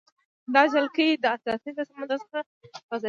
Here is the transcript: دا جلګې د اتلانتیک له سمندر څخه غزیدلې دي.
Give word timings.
دا 0.53 0.61
جلګې 0.73 1.07
د 1.23 1.25
اتلانتیک 1.35 1.75
له 1.79 1.83
سمندر 1.89 2.17
څخه 2.23 2.39
غزیدلې 2.47 2.89
دي. 2.91 2.97